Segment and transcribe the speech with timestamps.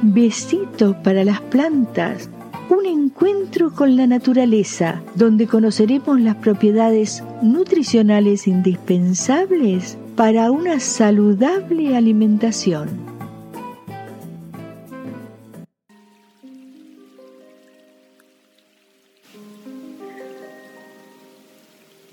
[0.00, 2.30] Besitos para las plantas.
[2.70, 12.88] Un encuentro con la naturaleza, donde conoceremos las propiedades nutricionales indispensables para una saludable alimentación.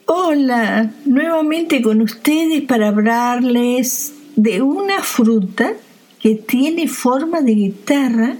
[0.08, 5.74] Hola, nuevamente con ustedes para hablarles de una fruta
[6.26, 8.36] que tiene forma de guitarra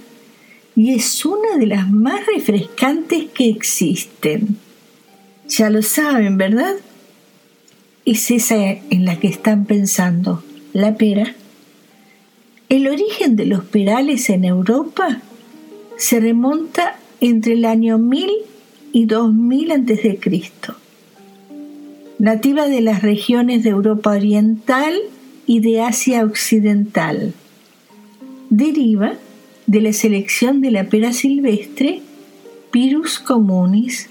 [0.76, 4.58] y es una de las más refrescantes que existen.
[5.48, 6.74] Ya lo saben, ¿verdad?
[8.04, 11.36] Es esa en la que están pensando, la pera.
[12.70, 15.22] El origen de los perales en Europa
[15.96, 18.32] se remonta entre el año 1000
[18.94, 20.20] y 2000 a.C
[22.18, 24.96] nativa de las regiones de Europa Oriental
[25.46, 27.36] y de Asia Occidental.
[28.50, 29.14] Deriva
[29.66, 32.02] de la selección de la pera silvestre
[32.72, 34.10] Pyrus communis.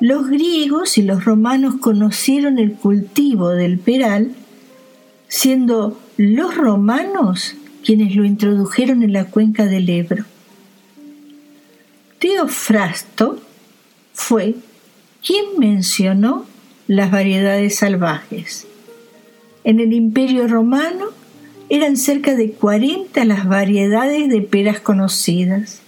[0.00, 4.32] Los griegos y los romanos conocieron el cultivo del peral,
[5.28, 10.24] siendo los romanos quienes lo introdujeron en la cuenca del Ebro.
[12.18, 13.40] Teofrasto
[14.12, 14.54] fue
[15.24, 16.46] ¿quién mencionó
[16.86, 18.66] las variedades salvajes?
[19.64, 21.21] En el Imperio Romano
[21.72, 25.80] eran cerca de 40 las variedades de peras conocidas.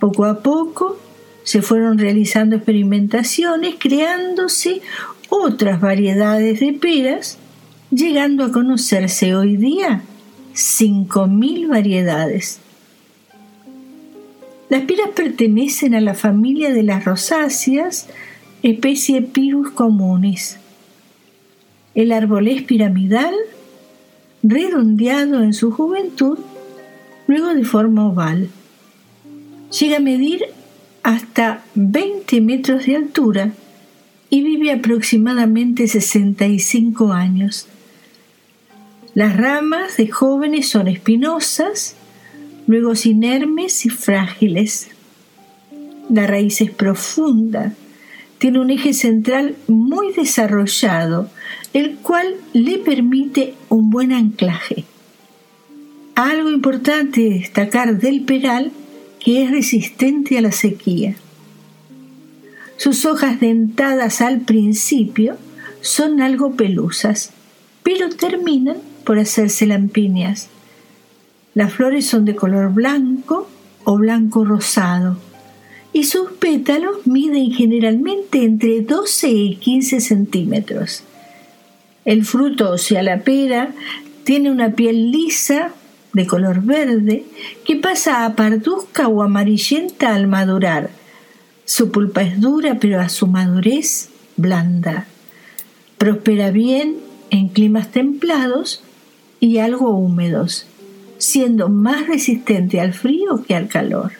[0.00, 0.98] Poco a poco
[1.44, 4.80] se fueron realizando experimentaciones, creándose
[5.28, 7.36] otras variedades de peras,
[7.90, 10.00] llegando a conocerse hoy día
[10.54, 12.60] 5.000 variedades.
[14.70, 18.08] Las peras pertenecen a la familia de las rosáceas,
[18.62, 20.56] especie Pyrus communis.
[21.94, 23.34] El árbol es piramidal,
[24.42, 26.38] redondeado en su juventud,
[27.26, 28.48] luego de forma oval.
[29.78, 30.44] Llega a medir
[31.02, 33.52] hasta 20 metros de altura
[34.30, 37.66] y vive aproximadamente 65 años.
[39.14, 41.96] Las ramas de jóvenes son espinosas
[42.68, 44.88] luego inermes y frágiles.
[46.10, 47.72] La raíz es profunda,
[48.38, 51.30] tiene un eje central muy desarrollado,
[51.72, 54.84] el cual le permite un buen anclaje.
[56.14, 58.72] Algo importante destacar del peral
[59.20, 61.16] que es resistente a la sequía.
[62.76, 65.36] Sus hojas dentadas al principio
[65.80, 67.32] son algo pelusas,
[67.82, 70.48] pero terminan por hacerse lampiñas.
[71.54, 73.48] Las flores son de color blanco
[73.84, 75.18] o blanco rosado
[75.92, 81.02] y sus pétalos miden generalmente entre 12 y 15 centímetros.
[82.08, 83.74] El fruto, o sea, la pera,
[84.24, 85.72] tiene una piel lisa
[86.14, 87.26] de color verde
[87.66, 90.88] que pasa a parduzca o amarillenta al madurar.
[91.66, 94.08] Su pulpa es dura, pero a su madurez
[94.38, 95.06] blanda.
[95.98, 96.96] Prospera bien
[97.28, 98.82] en climas templados
[99.38, 100.66] y algo húmedos
[101.18, 104.12] siendo más resistente al frío que al calor.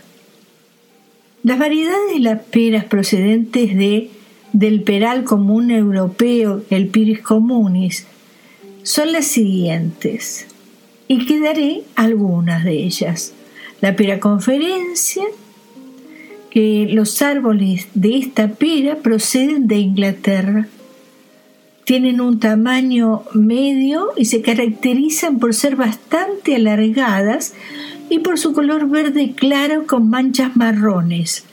[1.43, 4.11] Las variedades de las peras procedentes de,
[4.59, 8.09] del peral común europeo, el Piris communis,
[8.83, 10.49] son las siguientes,
[11.07, 13.35] y quedaré algunas de ellas.
[13.81, 15.23] La pera conferencia,
[16.51, 20.67] que los árboles de esta pera proceden de Inglaterra.
[21.85, 27.55] Tienen un tamaño medio y se caracterizan por ser bastante alargadas
[28.11, 31.45] y por su color verde claro con manchas marrones,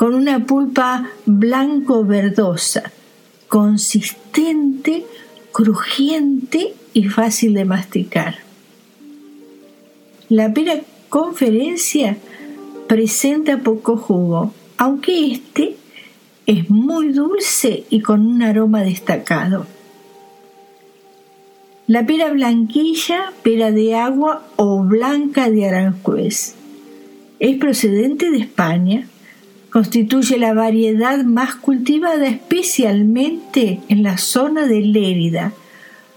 [0.00, 2.90] con una pulpa blanco-verdosa,
[3.48, 5.04] consistente,
[5.52, 8.36] crujiente y fácil de masticar.
[10.30, 12.16] La pera conferencia
[12.88, 15.76] presenta poco jugo, aunque este
[16.46, 19.66] es muy dulce y con un aroma destacado.
[21.86, 26.54] La pera blanquilla, pera de agua o blanca de Aranjuez.
[27.38, 29.06] Es procedente de España.
[29.70, 35.52] Constituye la variedad más cultivada especialmente en la zona de Lérida,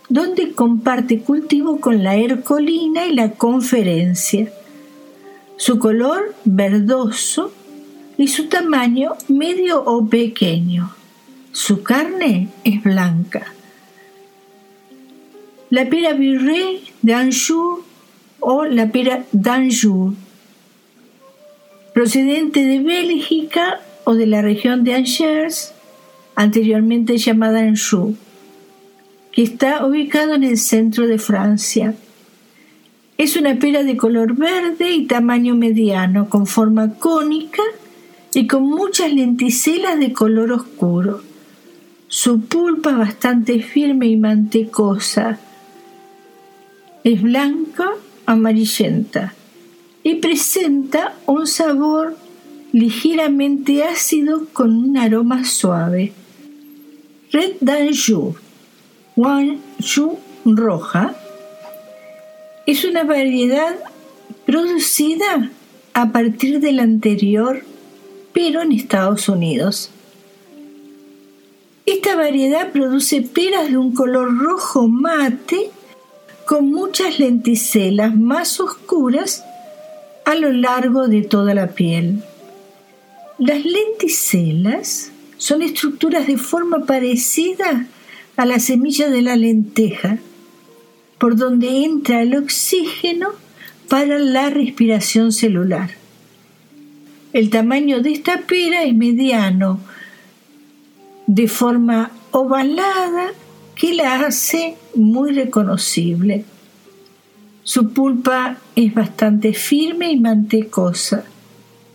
[0.09, 4.51] donde comparte cultivo con la ercolina y la conferencia.
[5.57, 7.53] Su color verdoso
[8.17, 10.91] y su tamaño medio o pequeño.
[11.51, 13.53] Su carne es blanca.
[15.69, 17.83] La pera Virrey d'Anjou
[18.39, 20.13] o la pera d'Anjou,
[21.93, 25.73] procedente de Bélgica o de la región de Angers,
[26.35, 28.15] anteriormente llamada Anjou,
[29.31, 31.95] que está ubicado en el centro de Francia.
[33.17, 37.61] Es una pera de color verde y tamaño mediano, con forma cónica
[38.33, 41.21] y con muchas lenticelas de color oscuro.
[42.07, 45.39] Su pulpa bastante firme y mantecosa.
[47.03, 47.91] Es blanca,
[48.25, 49.33] amarillenta
[50.03, 52.17] y presenta un sabor
[52.73, 56.11] ligeramente ácido con un aroma suave.
[57.31, 58.35] Red d'Anjou,
[59.15, 61.15] Wanju roja,
[62.65, 63.75] es una variedad
[64.45, 65.51] producida
[65.93, 67.63] a partir del anterior,
[68.33, 69.89] pero en Estados Unidos.
[71.85, 75.69] Esta variedad produce peras de un color rojo mate
[76.45, 79.43] con muchas lenticelas más oscuras
[80.25, 82.23] a lo largo de toda la piel.
[83.37, 87.87] Las lenticelas son estructuras de forma parecida
[88.35, 90.17] a la semilla de la lenteja,
[91.17, 93.29] por donde entra el oxígeno
[93.89, 95.91] para la respiración celular.
[97.33, 99.79] El tamaño de esta pera es mediano,
[101.27, 103.31] de forma ovalada
[103.75, 106.45] que la hace muy reconocible.
[107.63, 111.23] Su pulpa es bastante firme y mantecosa.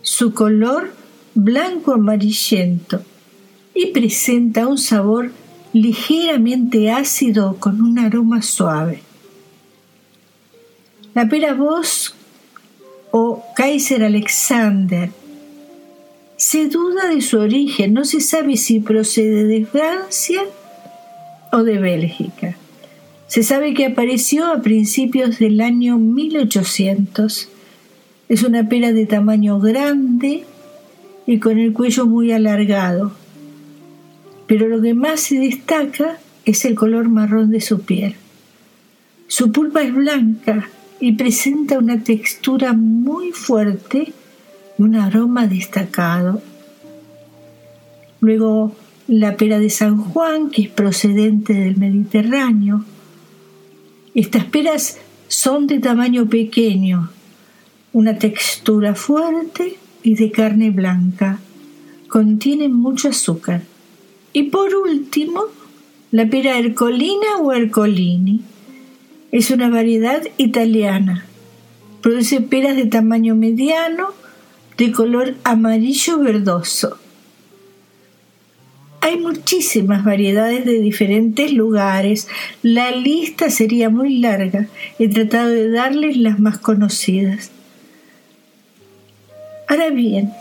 [0.01, 0.91] Su color
[1.35, 3.01] blanco amarillento
[3.75, 5.31] y presenta un sabor
[5.73, 9.01] ligeramente ácido con un aroma suave.
[11.13, 12.13] La pera Bosch
[13.11, 15.11] o Kaiser Alexander
[16.35, 20.41] se duda de su origen, no se sabe si procede de Francia
[21.51, 22.55] o de Bélgica.
[23.29, 27.47] Se sabe que apareció a principios del año 1800.
[28.27, 30.45] Es una pera de tamaño grande
[31.27, 33.11] y con el cuello muy alargado.
[34.47, 38.15] Pero lo que más se destaca es el color marrón de su piel.
[39.27, 40.67] Su pulpa es blanca
[40.99, 44.11] y presenta una textura muy fuerte
[44.75, 46.41] y un aroma destacado.
[48.21, 48.75] Luego
[49.07, 52.85] la pera de San Juan, que es procedente del Mediterráneo.
[54.19, 54.97] Estas peras
[55.29, 57.09] son de tamaño pequeño,
[57.93, 61.39] una textura fuerte y de carne blanca.
[62.09, 63.61] Contienen mucho azúcar.
[64.33, 65.43] Y por último,
[66.11, 68.41] la pera ercolina o ercolini
[69.31, 71.25] es una variedad italiana.
[72.01, 74.09] Produce peras de tamaño mediano,
[74.77, 76.97] de color amarillo verdoso.
[79.01, 82.27] Hay muchísimas variedades de diferentes lugares.
[82.61, 84.67] La lista sería muy larga.
[84.97, 87.51] He tratado de darles las más conocidas.
[89.67, 90.31] Ahora bien,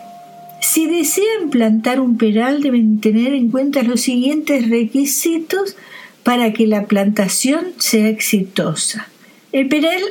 [0.61, 5.77] si desean plantar un peral deben tener en cuenta los siguientes requisitos
[6.25, 9.09] para que la plantación sea exitosa.
[9.53, 10.03] El peral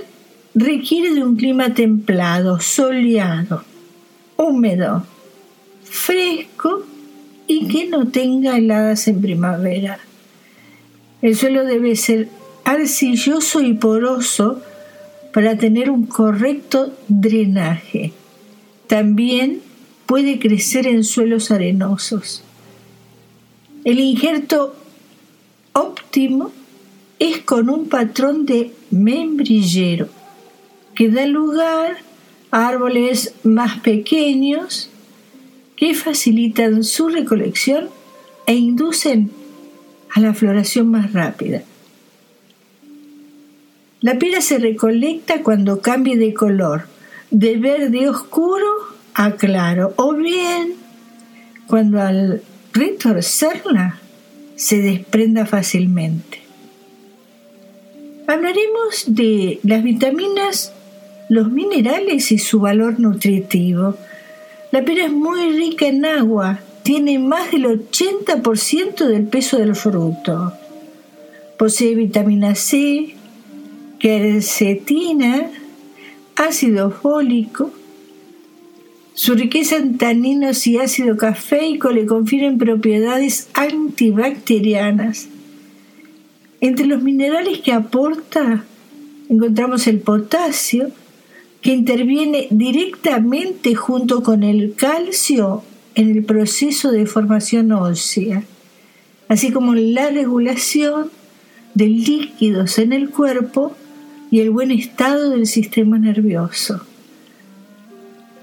[0.56, 3.64] requiere de un clima templado, soleado,
[4.38, 5.06] húmedo,
[5.84, 6.86] fresco
[7.66, 10.00] que no tenga heladas en primavera.
[11.22, 12.30] El suelo debe ser
[12.64, 14.62] arcilloso y poroso
[15.34, 18.14] para tener un correcto drenaje.
[18.88, 19.62] También
[20.06, 22.44] puede crecer en suelos arenosos.
[23.84, 24.76] El injerto
[25.74, 26.52] óptimo
[27.20, 30.10] es con un patrón de membrillero
[30.96, 31.98] que da lugar
[32.52, 34.90] a árboles más pequeños
[35.78, 37.90] que facilitan su recolección
[38.46, 39.32] e inducen
[40.14, 41.62] a la floración más rápida.
[44.02, 46.88] La pera se recolecta cuando cambie de color,
[47.32, 48.68] de verde oscuro
[49.14, 50.76] a claro, o bien
[51.68, 52.42] cuando al
[52.74, 54.00] retorcerla
[54.56, 56.42] se desprenda fácilmente.
[58.28, 60.74] Hablaremos de las vitaminas,
[61.30, 63.96] los minerales y su valor nutritivo.
[64.72, 70.54] La pera es muy rica en agua, tiene más del 80% del peso del fruto.
[71.58, 73.16] Posee vitamina C,
[74.00, 75.50] quercetina,
[76.36, 77.72] ácido fólico,
[79.18, 85.28] su riqueza en taninos y ácido cafeico le confieren propiedades antibacterianas.
[86.62, 88.64] Entre los minerales que aporta
[89.28, 90.92] encontramos el potasio,
[91.68, 95.64] que interviene directamente junto con el calcio
[95.96, 98.46] en el proceso de formación ósea,
[99.28, 101.12] así como la regulación
[101.74, 103.76] de líquidos en el cuerpo
[104.32, 106.80] y el buen estado del sistema nervioso.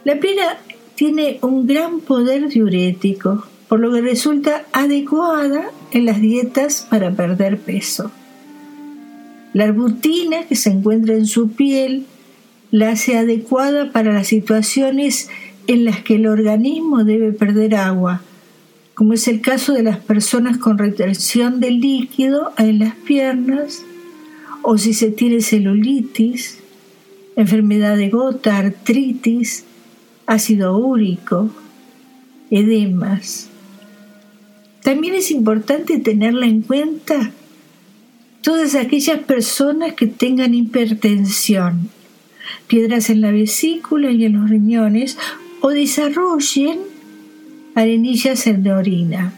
[0.04, 0.60] La pera
[0.94, 7.58] tiene un gran poder diurético, por lo que resulta adecuada en las dietas para perder
[7.58, 8.10] peso.
[9.54, 12.04] La arbutina que se encuentra en su piel
[12.74, 15.30] la hace adecuada para las situaciones
[15.68, 18.22] en las que el organismo debe perder agua,
[18.94, 23.84] como es el caso de las personas con retención de líquido en las piernas,
[24.62, 26.58] o si se tiene celulitis,
[27.36, 29.64] enfermedad de gota, artritis,
[30.26, 31.50] ácido úrico,
[32.50, 33.50] edemas.
[34.82, 37.30] También es importante tenerla en cuenta
[38.42, 41.93] todas aquellas personas que tengan hipertensión,
[42.66, 45.18] piedras en la vesícula y en los riñones
[45.60, 46.78] o desarrollen
[47.74, 49.32] arenillas en la orina.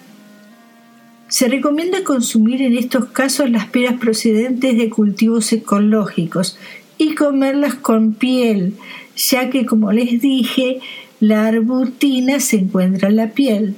[1.29, 6.57] Se recomienda consumir en estos casos las peras procedentes de cultivos ecológicos
[6.99, 8.75] y comerlas con piel,
[9.17, 10.81] ya que, como les dije,
[11.21, 13.75] la arbutina se encuentra en la piel.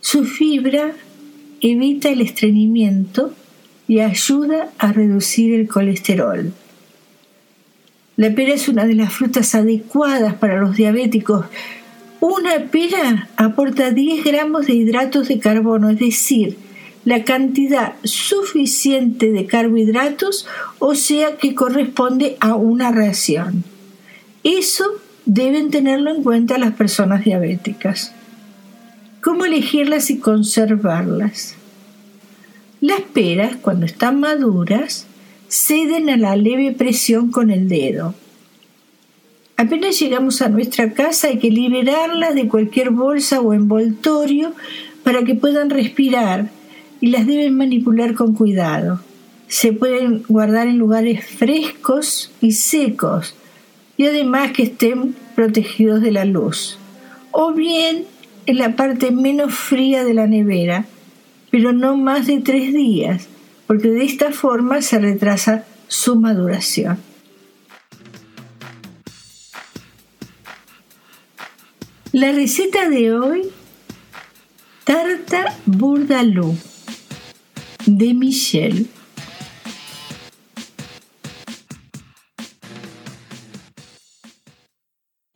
[0.00, 0.92] Su fibra
[1.60, 3.32] evita el estreñimiento
[3.88, 6.52] y ayuda a reducir el colesterol.
[8.16, 11.46] La pera es una de las frutas adecuadas para los diabéticos.
[12.20, 16.56] Una pera aporta 10 gramos de hidratos de carbono, es decir,
[17.04, 20.46] la cantidad suficiente de carbohidratos,
[20.78, 23.64] o sea que corresponde a una ración.
[24.42, 24.84] Eso
[25.26, 28.12] deben tenerlo en cuenta las personas diabéticas.
[29.22, 31.54] ¿Cómo elegirlas y conservarlas?
[32.80, 35.05] Las peras, cuando están maduras,
[35.48, 38.14] ceden a la leve presión con el dedo.
[39.56, 44.52] Apenas llegamos a nuestra casa hay que liberarlas de cualquier bolsa o envoltorio
[45.02, 46.50] para que puedan respirar
[47.00, 49.00] y las deben manipular con cuidado.
[49.48, 53.34] Se pueden guardar en lugares frescos y secos
[53.96, 56.78] y además que estén protegidos de la luz.
[57.30, 58.04] O bien
[58.44, 60.86] en la parte menos fría de la nevera,
[61.50, 63.28] pero no más de tres días
[63.66, 66.98] porque de esta forma se retrasa su maduración.
[72.12, 73.42] La receta de hoy,
[74.84, 76.56] tarta bourdalou
[77.86, 78.88] de Michel.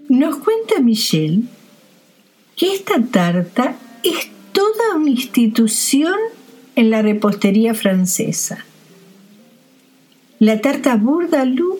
[0.08, 1.48] Nos cuenta Michel
[2.56, 6.18] que esta tarta es toda una institución
[6.76, 8.64] en la repostería francesa.
[10.38, 11.78] La tarta Bourdaloue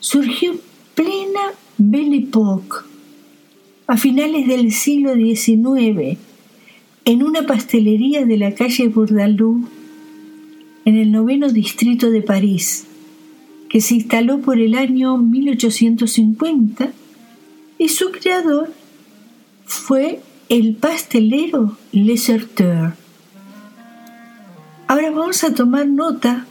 [0.00, 0.60] surgió en
[0.94, 1.40] plena
[1.78, 2.78] Belle Époque,
[3.86, 6.18] a finales del siglo XIX,
[7.04, 9.68] en una pastelería de la calle Bourdaloue,
[10.84, 12.86] en el noveno distrito de París,
[13.68, 16.92] que se instaló por el año 1850
[17.78, 18.72] y su creador
[19.64, 22.16] fue el pastelero Le
[24.92, 26.46] Ahora vamos a tomar nota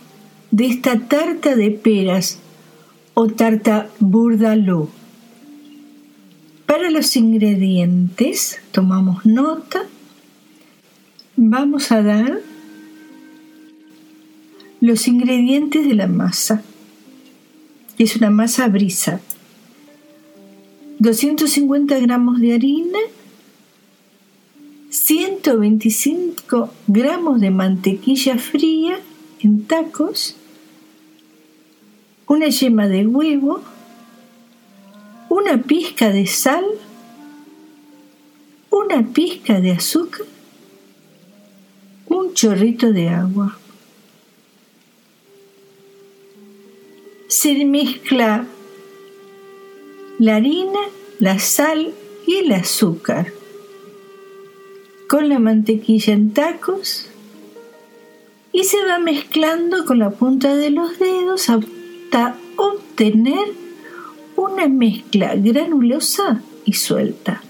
[0.49, 2.39] de esta tarta de peras
[3.13, 4.89] o tarta burdalou.
[6.65, 9.85] Para los ingredientes, tomamos nota,
[11.35, 12.39] vamos a dar
[14.79, 16.63] los ingredientes de la masa,
[17.99, 19.21] es una masa brisa.
[20.97, 22.99] 250 gramos de harina,
[25.41, 28.99] 125 gramos de mantequilla fría
[29.39, 30.35] en tacos,
[32.27, 33.61] una yema de huevo,
[35.29, 36.63] una pizca de sal,
[38.69, 40.27] una pizca de azúcar,
[42.07, 43.57] un chorrito de agua.
[47.27, 48.45] Se mezcla
[50.19, 50.81] la harina,
[51.19, 51.93] la sal
[52.27, 53.40] y el azúcar
[55.11, 57.09] con la mantequilla en tacos
[58.53, 63.45] y se va mezclando con la punta de los dedos hasta obtener
[64.37, 67.41] una mezcla granulosa y suelta.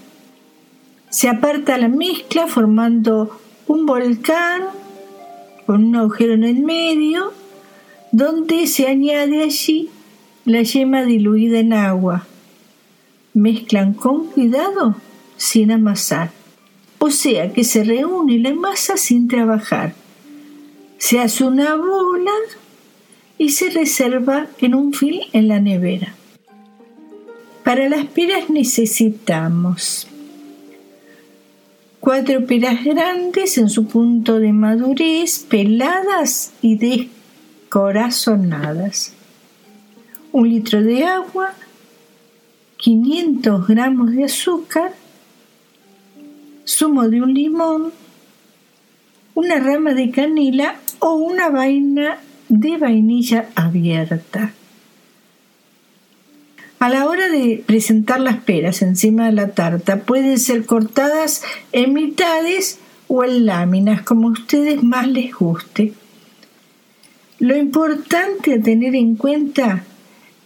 [1.08, 3.38] Se aparta la mezcla formando
[3.68, 4.62] un volcán
[5.64, 7.32] con un agujero en el medio
[8.10, 9.88] donde se añade allí
[10.46, 12.26] la yema diluida en agua.
[13.34, 14.96] Mezclan con cuidado
[15.36, 16.41] sin amasar
[17.04, 19.92] o sea que se reúne la masa sin trabajar.
[20.98, 22.30] Se hace una bola
[23.38, 26.14] y se reserva en un fil en la nevera.
[27.64, 30.06] Para las peras necesitamos
[31.98, 39.12] cuatro peras grandes en su punto de madurez, peladas y descorazonadas,
[40.30, 41.52] un litro de agua,
[42.76, 45.01] 500 gramos de azúcar,
[46.66, 47.92] zumo de un limón,
[49.34, 54.52] una rama de canela o una vaina de vainilla abierta.
[56.78, 61.92] A la hora de presentar las peras encima de la tarta, pueden ser cortadas en
[61.92, 65.92] mitades o en láminas, como a ustedes más les guste.
[67.38, 69.84] Lo importante a tener en cuenta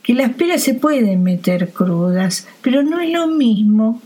[0.02, 4.02] que las peras se pueden meter crudas, pero no es lo mismo,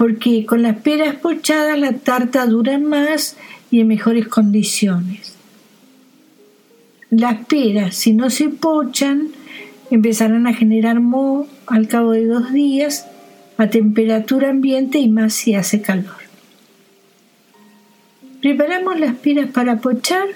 [0.00, 3.36] porque con las peras pochadas la tarta dura más
[3.70, 5.34] y en mejores condiciones.
[7.10, 9.28] Las peras, si no se pochan,
[9.90, 13.08] empezarán a generar moho al cabo de dos días
[13.58, 16.16] a temperatura ambiente y más si hace calor.
[18.40, 20.28] Preparamos las peras para pochar.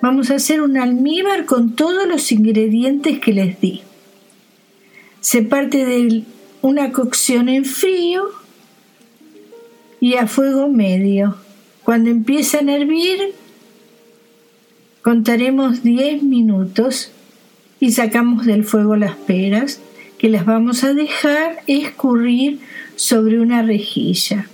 [0.00, 3.82] Vamos a hacer un almíbar con todos los ingredientes que les di.
[5.20, 6.24] Se parte de
[6.62, 8.24] una cocción en frío
[10.00, 11.36] y a fuego medio.
[11.84, 13.34] Cuando empiezan a hervir,
[15.02, 17.10] contaremos 10 minutos
[17.80, 19.80] y sacamos del fuego las peras
[20.18, 22.60] que las vamos a dejar escurrir
[22.96, 24.48] sobre una rejilla.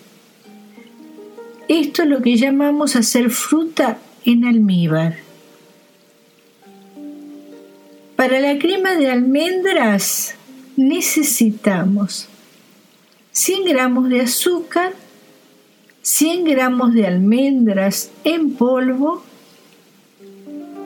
[1.69, 5.17] Esto es lo que llamamos hacer fruta en almíbar.
[8.17, 10.37] Para la crema de almendras
[10.77, 12.29] necesitamos
[13.35, 14.93] 100 gramos de azúcar,
[16.03, 19.25] 100 gramos de almendras en polvo,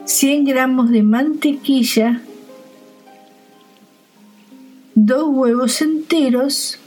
[0.05, 2.23] 100 gramos de mantequilla,
[4.95, 6.79] dos huevos enteros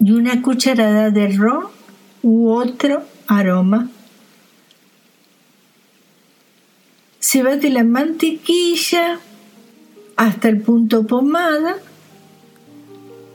[0.00, 1.66] y una cucharada de ron
[2.22, 3.88] u otro aroma.
[7.20, 9.20] Se bate la mantequilla
[10.18, 11.76] hasta el punto pomada,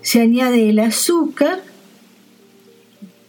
[0.01, 1.63] se añade el azúcar,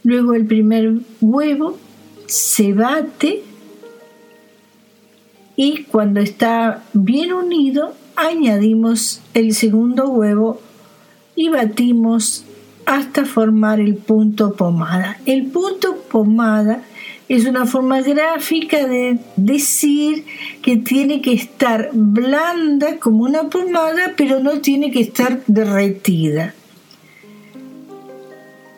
[0.02, 1.78] luego el primer huevo
[2.26, 3.44] se bate
[5.54, 10.60] y cuando está bien unido añadimos el segundo huevo
[11.36, 12.44] y batimos
[12.86, 15.20] hasta formar el punto pomada.
[15.26, 16.82] El punto pomada
[17.28, 20.24] es una forma gráfica de decir
[20.62, 26.54] que tiene que estar blanda como una pomada, pero no tiene que estar derretida.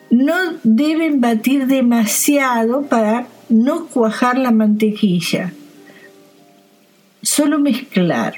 [0.09, 5.53] No deben batir demasiado para no cuajar la mantequilla.
[7.21, 8.35] Solo mezclar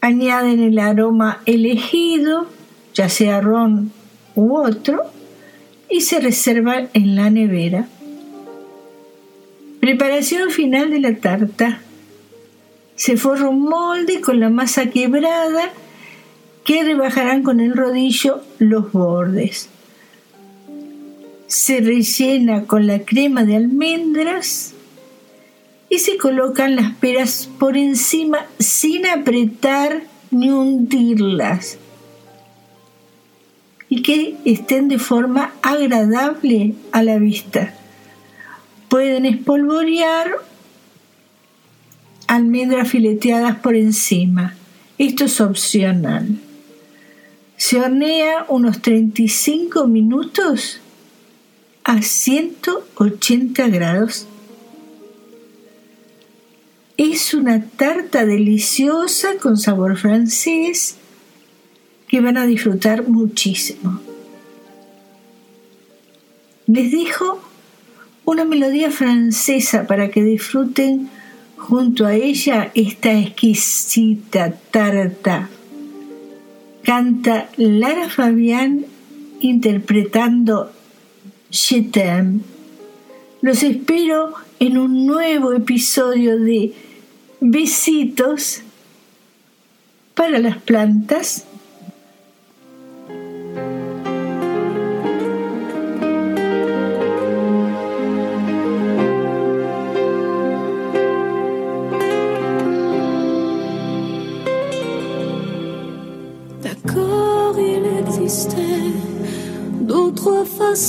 [0.00, 2.46] añaden el aroma elegido,
[2.94, 3.92] ya sea ron
[4.34, 5.10] u otro,
[5.90, 7.88] y se reserva en la nevera.
[9.80, 11.80] Preparación final de la tarta.
[12.94, 15.72] Se forra un molde con la masa quebrada
[16.64, 19.68] que rebajarán con el rodillo los bordes.
[21.46, 24.74] Se rellena con la crema de almendras
[25.88, 31.78] y se colocan las peras por encima sin apretar ni hundirlas
[33.90, 37.74] y que estén de forma agradable a la vista.
[38.88, 40.30] Pueden espolvorear
[42.26, 44.54] almendras fileteadas por encima.
[44.96, 46.38] Esto es opcional.
[47.56, 50.80] Se hornea unos 35 minutos
[51.84, 54.26] a 180 grados
[57.08, 60.96] es una tarta deliciosa con sabor francés
[62.10, 64.00] que van a disfrutar muchísimo.
[66.66, 67.40] Les dejo
[68.24, 71.08] una melodía francesa para que disfruten
[71.56, 75.48] junto a ella esta exquisita tarta.
[76.82, 78.86] Canta Lara Fabián
[79.38, 80.72] interpretando
[81.50, 82.40] Je t'aime.
[83.40, 86.72] Los espero en un nuevo episodio de
[87.40, 88.62] besitos
[90.14, 91.46] para las plantas.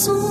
[0.02, 0.31] sua